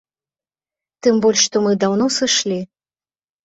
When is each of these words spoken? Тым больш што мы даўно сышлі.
Тым 1.03 1.21
больш 1.27 1.45
што 1.49 1.57
мы 1.67 1.77
даўно 1.87 2.05
сышлі. 2.19 2.61